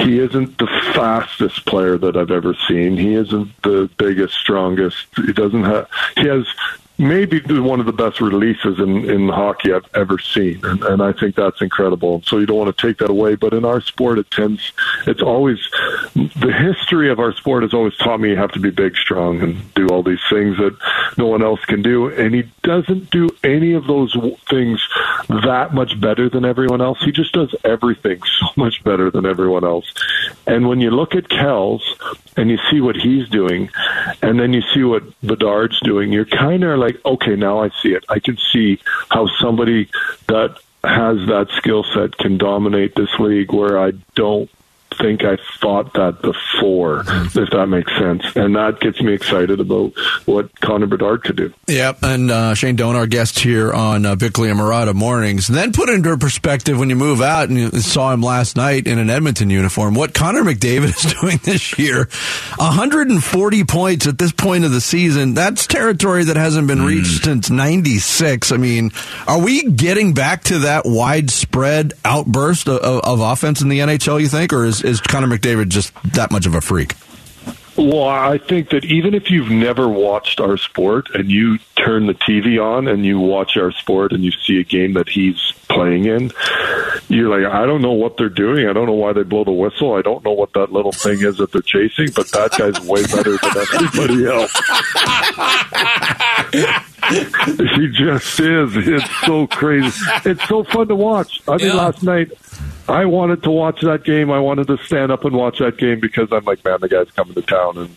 [0.00, 2.96] he isn't the fastest player that I've ever seen.
[2.96, 5.06] He isn't the biggest, strongest.
[5.16, 5.88] He doesn't have.
[6.16, 6.46] He has
[6.98, 10.60] maybe one of the best releases in, in hockey I've ever seen.
[10.64, 12.22] And, and I think that's incredible.
[12.26, 13.36] So you don't want to take that away.
[13.36, 14.72] But in our sport, it tends,
[15.06, 15.58] it's always,
[16.14, 19.40] the history of our sport has always taught me you have to be big, strong,
[19.40, 20.76] and do all these things that
[21.16, 22.08] no one else can do.
[22.08, 24.16] And he doesn't do any of those
[24.48, 24.86] things
[25.28, 27.02] that much better than everyone else.
[27.02, 29.92] He just does everything so much better than everyone else.
[30.46, 31.82] And when you look at Kells
[32.36, 33.70] and you see what he's doing,
[34.22, 37.92] and then you see what Bedard's doing, you're kind of like, okay, now I see
[37.92, 38.04] it.
[38.08, 39.88] I can see how somebody
[40.26, 44.50] that has that skill set can dominate this league where I don't
[45.00, 48.24] think I thought that before, if that makes sense.
[48.36, 49.92] And that gets me excited about
[50.26, 51.54] what Connor Bedard could do.
[51.68, 55.48] Yep, and uh, Shane Doan, our guest here on uh, Bickley and Marotta Mornings.
[55.48, 58.86] And then put into perspective when you move out and you saw him last night
[58.86, 62.08] in an Edmonton uniform, what Connor McDavid is doing this year.
[62.56, 65.34] 140 points at this point of the season.
[65.34, 68.52] That's territory that hasn't been reached since 96.
[68.52, 68.90] I mean,
[69.26, 74.28] are we getting back to that widespread outburst of, of offense in the NHL, you
[74.28, 74.52] think?
[74.52, 76.94] Or is, is Connor McDavid just that much of a freak?
[77.76, 82.14] Well, I think that even if you've never watched our sport and you turn the
[82.14, 86.06] TV on and you watch our sport and you see a game that he's playing
[86.06, 86.32] in,
[87.08, 88.66] you're like, I don't know what they're doing.
[88.66, 89.94] I don't know why they blow the whistle.
[89.94, 93.02] I don't know what that little thing is that they're chasing, but that guy's way
[93.04, 94.52] better than everybody else.
[97.76, 98.76] he just is.
[98.76, 100.00] It's so crazy.
[100.24, 101.40] It's so fun to watch.
[101.48, 101.74] I mean, Yeah.
[101.74, 102.30] last night
[102.88, 104.30] I wanted to watch that game.
[104.30, 107.10] I wanted to stand up and watch that game because I'm like, man, the guy's
[107.10, 107.90] coming to town, and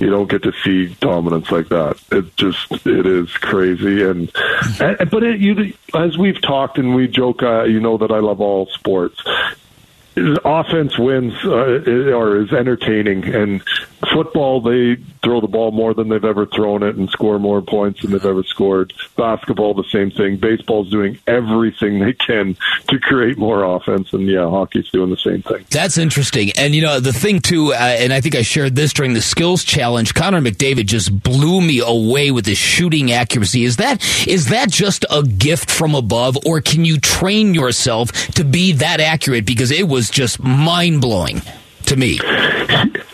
[0.00, 1.98] you don't get to see dominance like that.
[2.12, 4.30] It just it is crazy, and,
[4.78, 8.18] and but it, you as we've talked and we joke, uh, you know that I
[8.18, 9.22] love all sports.
[10.44, 11.82] Offense wins uh,
[12.14, 13.62] or is entertaining, and
[14.12, 18.02] football they throw the ball more than they've ever thrown it and score more points
[18.02, 18.92] than they've ever scored.
[19.16, 20.36] Basketball the same thing.
[20.36, 22.56] Baseball's doing everything they can
[22.88, 25.64] to create more offense, and yeah, hockey's doing the same thing.
[25.70, 26.50] That's interesting.
[26.52, 29.22] And, you know, the thing, too, uh, and I think I shared this during the
[29.22, 33.64] skills challenge, Connor McDavid just blew me away with his shooting accuracy.
[33.64, 38.44] Is that is that just a gift from above, or can you train yourself to
[38.44, 39.46] be that accurate?
[39.46, 41.42] Because it was just mind blowing
[41.86, 42.18] to me.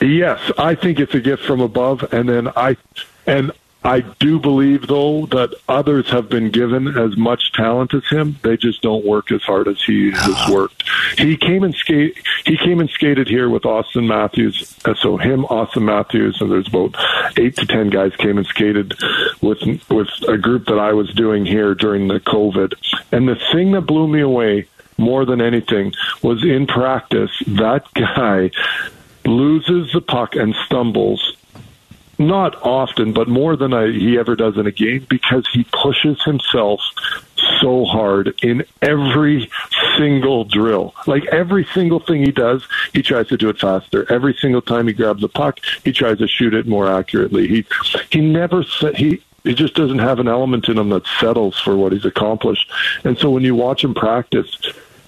[0.02, 2.76] Yes, I think it's a gift from above, and then I
[3.26, 3.52] and
[3.84, 8.36] I do believe though that others have been given as much talent as him.
[8.42, 10.84] They just don't work as hard as he has worked.
[11.18, 12.16] He came and skate.
[12.44, 14.76] He came and skated here with Auston Matthews.
[14.84, 16.96] Uh, So him, Auston Matthews, and there's about
[17.36, 18.94] eight to ten guys came and skated
[19.40, 22.74] with with a group that I was doing here during the COVID.
[23.12, 24.66] And the thing that blew me away
[24.98, 28.50] more than anything was in practice that guy
[29.26, 31.36] loses the puck and stumbles
[32.18, 36.22] not often, but more than I, he ever does in a game because he pushes
[36.22, 36.80] himself
[37.60, 39.50] so hard in every
[39.96, 40.94] single drill.
[41.06, 44.10] Like every single thing he does, he tries to do it faster.
[44.10, 47.48] Every single time he grabs a puck, he tries to shoot it more accurately.
[47.48, 47.66] He
[48.10, 48.62] he never
[48.94, 52.70] he he just doesn't have an element in him that settles for what he's accomplished.
[53.04, 54.56] And so when you watch him practice,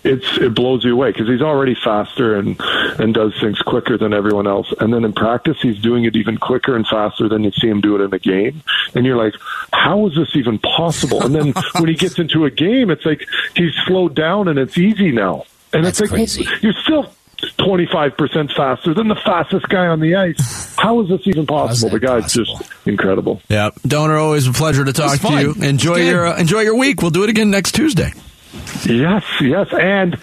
[0.04, 2.60] it's it blows you away because he's already faster and
[2.98, 4.72] and does things quicker than everyone else.
[4.78, 7.80] And then in practice, he's doing it even quicker and faster than you see him
[7.80, 8.62] do it in a game.
[8.94, 9.34] And you're like,
[9.72, 11.22] how is this even possible?
[11.24, 14.76] And then when he gets into a game, it's like he's slowed down and it's
[14.78, 15.44] easy now.
[15.72, 16.46] And That's it's like crazy.
[16.60, 17.12] you're still.
[17.58, 20.74] 25% faster than the fastest guy on the ice.
[20.78, 21.90] How is this even possible?
[21.90, 23.42] The guy's just incredible.
[23.50, 25.54] Yeah, Doaner, always a pleasure to talk to you.
[25.62, 26.06] Enjoy good.
[26.10, 27.02] your uh, enjoy your week.
[27.02, 28.14] We'll do it again next Tuesday.
[28.86, 30.14] Yes, yes, and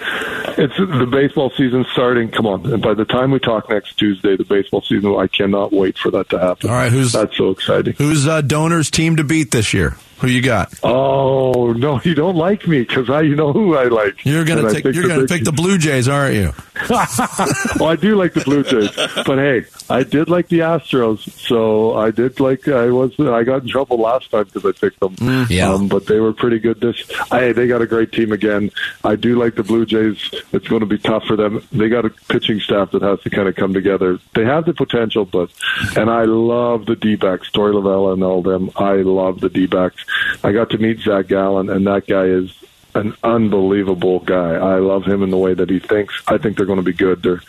[0.57, 2.29] it's the baseball season starting.
[2.29, 5.15] Come on, and by the time we talk next Tuesday, the baseball season.
[5.15, 6.69] I cannot wait for that to happen.
[6.69, 7.93] All right, who's that's so exciting?
[7.93, 9.97] Who's uh, Doaner's team to beat this year?
[10.21, 10.73] Who you got?
[10.84, 14.23] Oh no, you don't like me because I, you know who I like.
[14.25, 16.53] You're gonna And take, you're gonna pick the Blue Jays, aren't you?
[16.89, 21.95] well, I do like the Blue Jays, but hey, I did like the Astros, so
[21.95, 25.15] I did like I was I got in trouble last time because I picked them.
[25.15, 25.49] Mm.
[25.49, 25.73] Yeah.
[25.73, 26.79] um, but they were pretty good.
[26.79, 28.71] This, hey, they got a great team again.
[29.03, 30.17] I do like the Blue Jays.
[30.53, 31.65] It's going to be tough for them.
[31.71, 34.19] They got a pitching staff that has to kind of come together.
[34.34, 35.49] They have the potential, but
[35.95, 38.71] and I love the D-backs, Torey Lovullo and all them.
[38.75, 40.03] I love the D-backs.
[40.43, 42.52] I got to meet Zach Gallen, and that guy is
[42.95, 44.56] an unbelievable guy.
[44.56, 46.13] I love him in the way that he thinks.
[46.27, 47.23] I think they're going to be good.
[47.23, 47.41] They're,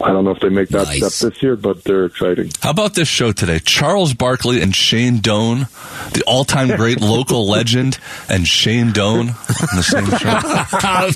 [0.00, 1.14] I don't know if they make that Nice.
[1.14, 2.50] step this year, but they're exciting.
[2.62, 3.58] How about this show today?
[3.58, 5.66] Charles Barkley and Shane Doan,
[6.12, 10.40] the all-time great local legend, and Shane Doan on the same show.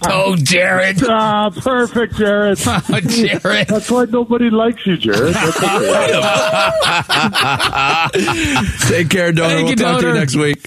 [0.12, 1.03] oh, Jared.
[1.05, 2.59] Ah, perfect, Jared.
[3.09, 3.69] Jared.
[3.69, 5.35] That's why nobody likes you, Jared.
[5.35, 5.61] That's
[8.88, 9.49] Take care, Doaner.
[9.49, 10.66] Thank we'll you, talk to you next week.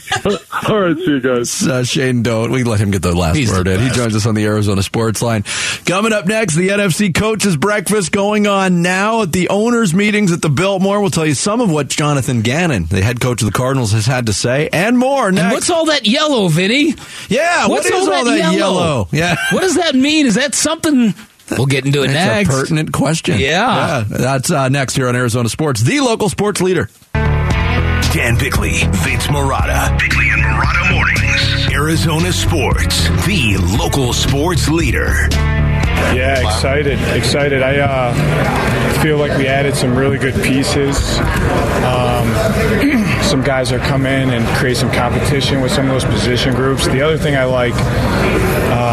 [0.69, 1.67] All right, see you guys.
[1.67, 2.52] Uh, Shane Doan.
[2.52, 3.81] We let him get the last He's word the in.
[3.81, 5.43] He joins us on the Arizona Sports Line.
[5.85, 10.41] Coming up next, the NFC Coaches Breakfast going on now at the owners' meetings at
[10.41, 10.99] the Biltmore.
[11.01, 14.05] We'll tell you some of what Jonathan Gannon, the head coach of the Cardinals, has
[14.05, 15.43] had to say, and more next.
[15.43, 16.95] And what's all that yellow, Vinny?
[17.29, 19.07] Yeah, what's what is all that yellow?
[19.11, 19.35] Yeah.
[19.51, 20.25] What does that mean?
[20.25, 21.13] Is that something?
[21.51, 22.49] We'll get into it It's next.
[22.49, 23.37] a pertinent question.
[23.39, 24.05] Yeah.
[24.09, 26.89] that's uh, next here on Arizona Sports, the local sports leader.
[27.13, 29.97] Dan Bickley, Vince Marotta.
[29.99, 31.33] Bickley and Marotta mornings.
[31.84, 35.28] Arizona Sports, the local sports leader.
[36.15, 37.62] Yeah, excited, excited.
[37.62, 41.19] I uh, feel like we added some really good pieces.
[41.84, 42.32] Um,
[43.22, 46.88] some guys are come in and create some competition with some of those position groups.
[46.88, 47.74] The other thing I like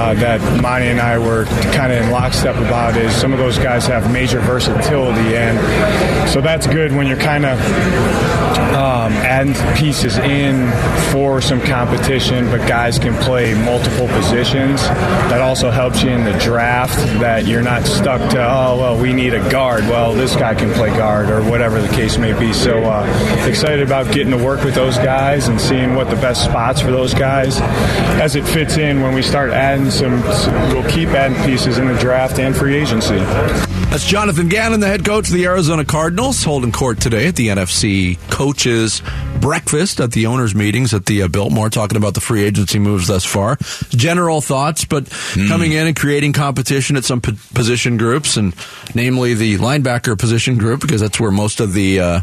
[0.01, 3.59] uh, that Monty and I were kind of in lockstep about is some of those
[3.59, 7.59] guys have major versatility, and so that's good when you're kind of
[8.75, 10.71] um, adding pieces in
[11.13, 14.81] for some competition, but guys can play multiple positions.
[15.29, 19.13] That also helps you in the draft that you're not stuck to, oh, well, we
[19.13, 19.83] need a guard.
[19.85, 22.53] Well, this guy can play guard or whatever the case may be.
[22.53, 26.45] So uh, excited about getting to work with those guys and seeing what the best
[26.45, 27.59] spots for those guys
[28.21, 30.21] as it fits in when we start adding some,
[30.73, 33.19] we'll keep adding pieces in the draft and free agency.
[33.91, 37.49] That's Jonathan Gannon, the head coach of the Arizona Cardinals, holding court today at the
[37.49, 39.03] NFC coaches
[39.41, 43.07] breakfast at the owners' meetings at the uh, Biltmore, talking about the free agency moves
[43.09, 43.57] thus far.
[43.91, 45.09] General thoughts, but
[45.49, 48.55] coming in and creating competition at some po- position groups, and
[48.95, 52.21] namely the linebacker position group, because that's where most of the uh,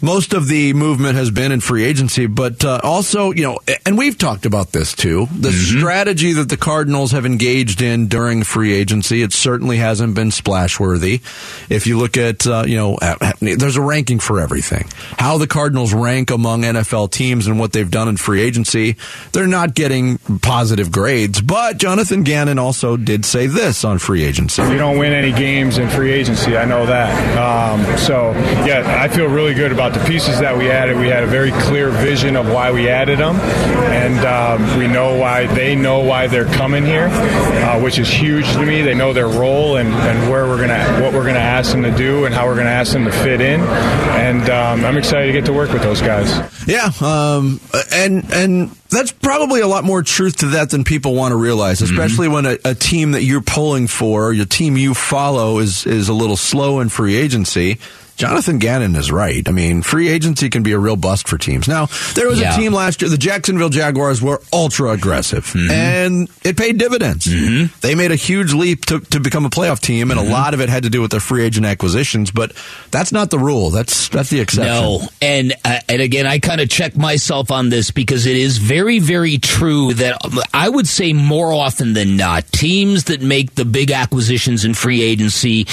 [0.00, 2.26] most of the movement has been in free agency.
[2.26, 5.26] But uh, also, you know, and we've talked about this too.
[5.36, 10.30] The strategy that the Cardinals have engaged in during free agency, it certainly hasn't been
[10.30, 11.20] splash worthy.
[11.68, 14.86] If you look at, uh, you know, at- at- there's a ranking for everything.
[15.18, 18.96] How the Cardinals rank among NFL teams and what they've done in free agency,
[19.32, 21.40] they're not getting positive grades.
[21.40, 24.62] But Jonathan Gannon also did say this on free agency.
[24.62, 26.56] You don't win any games in free agency.
[26.56, 27.08] I know that.
[27.38, 28.32] Um, so,
[28.66, 30.98] yeah, I feel really good about the pieces that we added.
[30.98, 35.16] We had a very clear vision of why we added them, and um, we know
[35.16, 38.82] why they know why they're coming here, uh, which is huge to me.
[38.82, 41.90] They know their role and, and where we're gonna, what we're gonna ask them to
[41.96, 43.60] do, and how we're gonna ask them to fit in.
[43.60, 46.17] And um, I'm excited to get to work with those guys.
[46.66, 47.60] Yeah, um,
[47.92, 51.82] and and that's probably a lot more truth to that than people want to realize,
[51.82, 56.08] especially when a, a team that you're pulling for, your team you follow, is is
[56.08, 57.78] a little slow in free agency.
[58.18, 59.48] Jonathan Gannon is right.
[59.48, 61.68] I mean, free agency can be a real bust for teams.
[61.68, 62.52] Now, there was Yeah.
[62.52, 65.70] a team last year, the Jacksonville Jaguars were ultra aggressive, mm-hmm.
[65.70, 67.26] and it paid dividends.
[67.26, 67.72] Mm-hmm.
[67.80, 70.32] They made a huge leap to, to become a playoff team, and a mm-hmm.
[70.32, 72.32] lot of it had to do with their free agent acquisitions.
[72.32, 72.52] But
[72.90, 73.70] that's not the rule.
[73.70, 74.66] That's that's the exception.
[74.66, 78.58] No, and uh, and again, I kind of check myself on this because it is
[78.58, 80.18] very, very true that
[80.52, 85.02] I would say more often than not, teams that make the big acquisitions in free
[85.02, 85.66] agency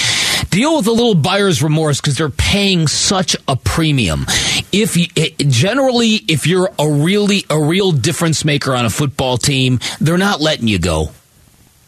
[0.50, 4.26] deal with a little buyer's remorse because they're paying such a premium.
[4.72, 9.38] If you, eh, generally, if you're a really a real difference maker on a football
[9.38, 11.10] team, they're not letting you go.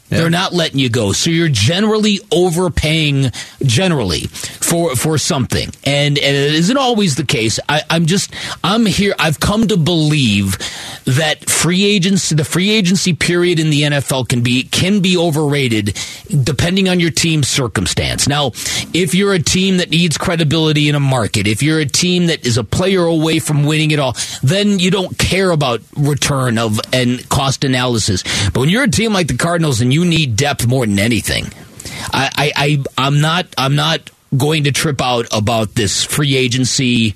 [0.08, 1.12] They're not letting you go.
[1.12, 3.30] So you're generally overpaying
[3.62, 5.68] generally for for something.
[5.84, 7.60] And, and it isn't always the case.
[7.68, 8.32] I, I'm just
[8.64, 10.58] I'm here I've come to believe
[11.04, 15.96] that free agency the free agency period in the NFL can be can be overrated
[16.42, 18.28] depending on your team's circumstance.
[18.28, 18.48] Now,
[18.94, 22.46] if you're a team that needs credibility in a market, if you're a team that
[22.46, 26.80] is a player away from winning it all, then you don't care about return of
[26.92, 28.22] and cost analysis.
[28.52, 31.52] But when you're a team like the Cardinals and you need depth more than anything,
[32.12, 37.14] I, I, I I'm not I'm not going to trip out about this free agency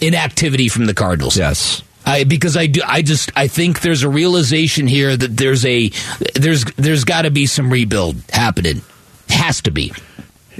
[0.00, 1.36] inactivity from the Cardinals.
[1.36, 1.82] Yes.
[2.04, 5.90] I, because I do, I just, I think there's a realization here that there's a,
[6.34, 8.82] there's, there's got to be some rebuild happening.
[9.28, 9.92] Has to be.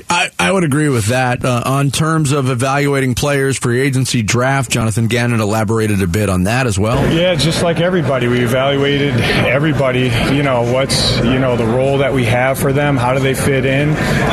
[0.08, 1.44] I, I would agree with that.
[1.44, 6.44] Uh, on terms of evaluating players, free agency draft, Jonathan Gannon elaborated a bit on
[6.44, 7.12] that as well.
[7.12, 10.10] Yeah, just like everybody, we evaluated everybody.
[10.34, 12.96] You know, what's you know the role that we have for them?
[12.96, 13.90] How do they fit in?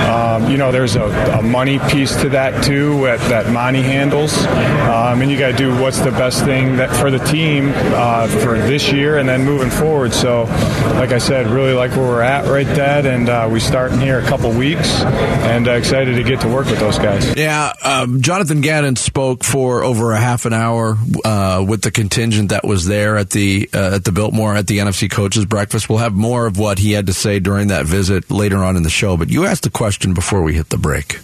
[0.09, 4.37] Um, you know, there's a, a, money piece to that too that, that Monty handles,
[4.45, 8.27] um, and you got to do what's the best thing that for the team uh,
[8.27, 10.13] for this year and then moving forward.
[10.13, 10.43] So,
[10.93, 13.99] like I said, really like where we're at right, Dad, and uh, we start in
[13.99, 15.01] here a couple weeks
[15.49, 17.35] and uh, excited to get to work with those guys.
[17.35, 22.49] Yeah, um, Jonathan Gannon spoke for over a half an hour uh, with the contingent
[22.49, 25.89] that was there at the uh, at the Biltmore at the NFC coaches breakfast.
[25.89, 28.83] We'll have more of what he had to say during that visit later on in
[28.83, 29.17] the show.
[29.17, 31.19] But you asked the question before we hit the break.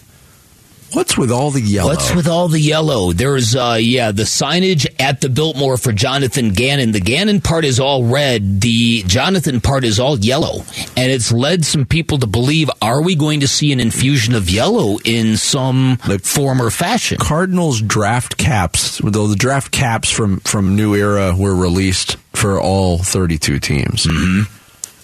[0.92, 1.90] What's with all the yellow?
[1.90, 3.12] What's with all the yellow?
[3.12, 6.92] There's, uh, yeah, the signage at the Biltmore for Jonathan Gannon.
[6.92, 8.60] The Gannon part is all red.
[8.60, 10.60] The Jonathan part is all yellow.
[10.96, 14.48] And it's led some people to believe, are we going to see an infusion of
[14.48, 17.18] yellow in some the form or fashion?
[17.18, 22.98] Cardinals draft caps, though the draft caps from, from New Era were released for all
[22.98, 24.06] 32 teams.
[24.06, 24.52] Mm-hmm.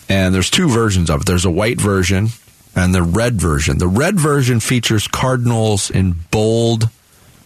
[0.09, 1.27] And there's two versions of it.
[1.27, 2.29] There's a white version
[2.75, 3.79] and the red version.
[3.79, 6.89] The red version features Cardinals in bold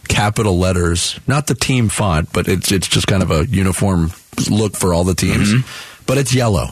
[0.07, 4.11] capital letters, not the team font, but it's it's just kind of a uniform
[4.49, 5.53] look for all the teams.
[5.53, 6.03] Mm-hmm.
[6.05, 6.69] But it's yellow.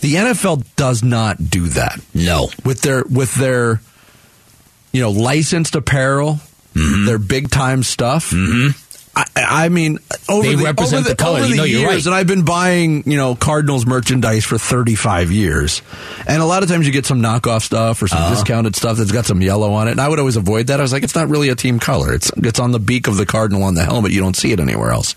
[0.00, 2.00] The NFL does not do that.
[2.12, 2.48] No.
[2.64, 3.80] With their with their
[4.92, 6.40] you know licensed apparel,
[6.74, 7.06] mm-hmm.
[7.06, 8.30] their big time stuff.
[8.30, 8.78] Mm-hmm.
[9.16, 9.98] I, I, mean,
[10.28, 11.38] over they the, represent over the, the color.
[11.38, 12.06] Over the you know, years, you're right.
[12.06, 15.82] and I've been buying, you know, Cardinals merchandise for 35 years,
[16.26, 18.34] and a lot of times you get some knockoff stuff or some Uh-huh.
[18.34, 19.92] discounted stuff that's got some yellow on it.
[19.92, 20.80] And I would always avoid that.
[20.80, 22.12] I was like, it's not really a team color.
[22.12, 24.10] It's it's on the beak of the Cardinal on the helmet.
[24.12, 25.12] You don't see it anywhere else.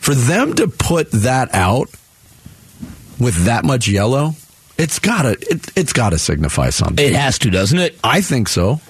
[0.00, 1.88] For them to put that out
[3.18, 4.34] with that much yellow,
[4.76, 7.04] it's gotta it, it's gotta signify something.
[7.04, 7.98] It has to, doesn't it?
[8.04, 8.80] I think so.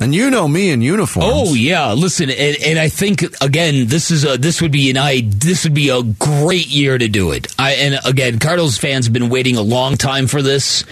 [0.00, 1.28] And you know me in uniforms.
[1.28, 4.96] Oh yeah, listen, and, and I think again, this is a this would be an
[4.96, 7.52] I this would be a great year to do it.
[7.58, 10.84] I and again, Cardinals fans have been waiting a long time for this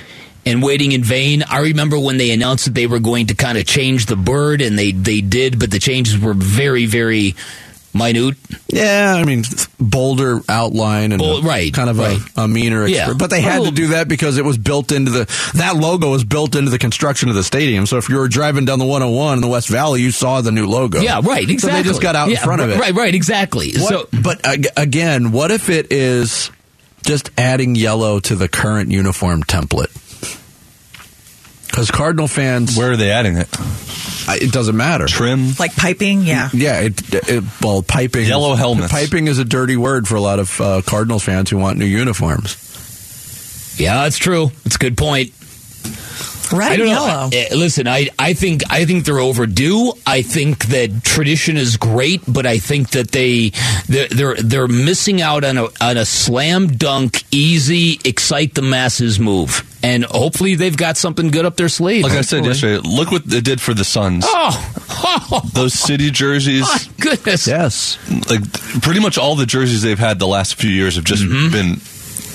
[0.44, 1.44] and waiting in vain.
[1.44, 4.60] I remember when they announced that they were going to kind of change the bird,
[4.60, 7.36] and they they did, but the changes were very very
[7.96, 8.36] minute.
[8.68, 9.44] Yeah, I mean
[9.80, 12.18] bolder outline and Bold- right, kind of right.
[12.36, 12.86] a, a meaner.
[12.86, 13.12] Yeah.
[13.14, 16.10] But they had Well- to do that because it was built into the that logo
[16.10, 17.86] was built into the construction of the stadium.
[17.86, 20.52] So if you were driving down the 101 in the West Valley, you saw the
[20.52, 21.00] new logo.
[21.00, 21.48] Yeah, right.
[21.48, 21.58] Exactly.
[21.58, 22.78] So they just got out in front of it.
[22.78, 23.72] Right, right, exactly.
[23.76, 26.50] What- So but ag- again, what if it is
[27.04, 29.92] just adding yellow to the current uniform template?
[31.68, 33.48] Because Cardinal fans, Where are they adding it?
[34.28, 35.06] I- it doesn't matter.
[35.06, 35.52] Trim?
[35.58, 36.48] Like piping, yeah.
[36.52, 38.26] Yeah, it, it well piping.
[38.26, 38.92] Yellow is, helmets.
[38.92, 41.84] Piping is a dirty word for a lot of uh, Cardinals fans who want new
[41.86, 42.56] uniforms.
[43.78, 44.50] yeah, that's true.
[44.64, 45.32] It's a good point.
[46.52, 47.28] Red I and don't yellow.
[47.28, 47.30] know.
[47.52, 49.92] Uh, Listen, I, I think I think they're overdue.
[50.06, 53.50] I think that tradition is great, but I think that they
[53.88, 59.18] they're they're, they're missing out on a on a slam dunk, easy, excite the masses
[59.20, 62.04] move, and hopefully they've got something good up their sleeve.
[62.04, 64.24] Like I said yesterday, look what they did for the Suns.
[64.26, 67.46] Oh, Those city jerseys, my goodness!
[67.46, 67.98] Yes.
[68.30, 68.42] like
[68.82, 71.76] pretty much all the jerseys they've had the last few years have just been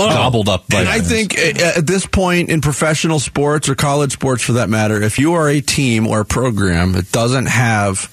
[0.10, 4.12] gobbled up by And I think uh, at this point in professional sports or college
[4.14, 8.10] sports for that matter, if you are a team or a program that doesn't have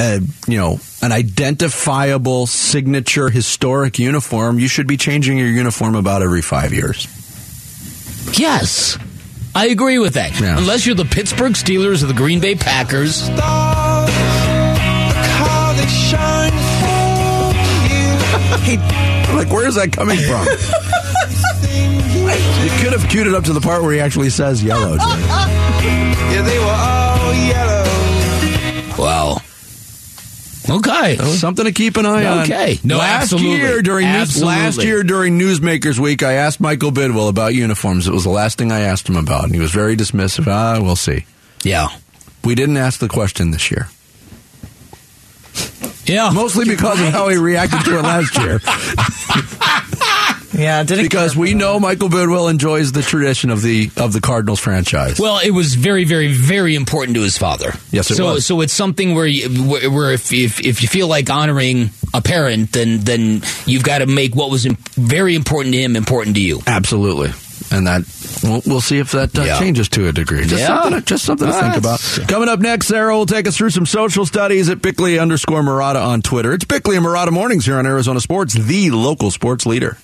[0.00, 6.22] a, you know, an identifiable signature historic uniform, you should be changing your uniform about
[6.22, 7.06] every 5 years.
[8.38, 8.98] Yes,
[9.54, 10.38] I agree with that.
[10.40, 10.56] Yeah.
[10.58, 13.28] Unless you're the Pittsburgh Steelers or the Green Bay Packers.
[18.62, 18.76] Hey,
[19.34, 20.46] Like where is that coming from?
[21.74, 24.96] you could have queued it up to the part where he actually says yellow.
[24.96, 25.04] Jay.
[26.30, 27.84] Yeah, they were all yellow.
[29.02, 29.38] Wow.
[30.68, 31.16] Okay.
[31.16, 32.42] Something to keep an eye on.
[32.44, 32.78] Okay.
[32.84, 33.56] No, last absolutely.
[33.56, 38.06] year during news, last year during Newsmakers Week, I asked Michael Bidwill about uniforms.
[38.06, 40.46] It was the last thing I asked him about, and he was very dismissive.
[40.46, 41.24] Ah, we'll see.
[41.64, 41.88] Yeah.
[42.44, 43.88] We didn't ask the question this year.
[46.04, 46.30] Yeah.
[46.32, 48.60] Mostly because of how he reacted to it last year.
[50.60, 54.60] Yeah, did because we know Michael Bidwill enjoys the tradition of the of the Cardinals
[54.60, 55.18] franchise.
[55.18, 57.72] Well, it was very, very, very important to his father.
[57.90, 58.44] Yes, it so, was.
[58.46, 62.20] So it's something where, you, where, where if, if if you feel like honoring a
[62.20, 66.36] parent, then then you've got to make what was im- very important to him important
[66.36, 66.60] to you.
[66.66, 67.30] Absolutely.
[67.72, 68.02] And that
[68.42, 69.58] we'll, we'll see if that uh, Yeah.
[69.60, 70.40] changes to a degree.
[70.44, 70.66] Just Yeah.
[70.82, 72.00] something, to, just something to think about.
[72.26, 76.04] Coming up next, Sarah will take us through some social studies at Bickley underscore Marotta
[76.04, 76.52] on Twitter.
[76.52, 79.96] It's Bickley and Marotta Mornings here on Arizona Sports, the local sports leader.